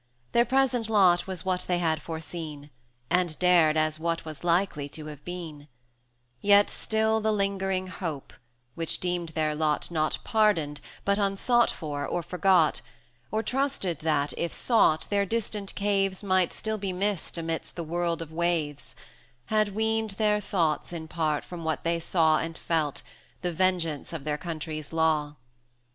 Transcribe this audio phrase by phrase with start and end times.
[0.31, 2.71] 30 Their present lot was what they had foreseen,
[3.11, 5.67] And dared as what was likely to have been;
[6.39, 8.33] Yet still the lingering hope,
[8.73, 12.81] which deemed their lot Not pardoned, but unsought for or forgot,
[13.29, 18.23] Or trusted that, if sought, their distant caves Might still be missed amidst the world
[18.23, 18.95] of waves,
[19.53, 23.03] Had weaned their thoughts in part from what they saw And felt,
[23.43, 25.35] the vengeance of their country's law.